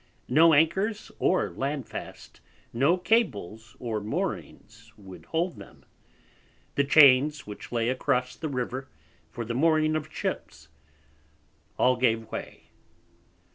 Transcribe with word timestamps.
No 0.27 0.51
Anchors 0.55 1.11
or 1.19 1.51
Landfast, 1.51 2.39
no 2.73 2.97
Cables 2.97 3.75
or 3.79 4.01
Moorings 4.01 4.91
would 4.97 5.25
hold 5.27 5.57
them, 5.57 5.85
the 6.73 6.83
Chains 6.83 7.45
which 7.45 7.71
lay 7.71 7.93
cross 7.93 8.35
the 8.35 8.49
River 8.49 8.89
for 9.29 9.45
the 9.45 9.53
mooring 9.53 9.95
of 9.95 10.11
Ships, 10.11 10.69
all 11.77 11.97
gave 11.97 12.31
way. 12.31 12.71